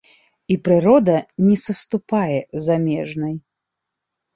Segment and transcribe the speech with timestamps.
[0.55, 1.17] І прырода
[1.47, 3.41] не саступае замежнай.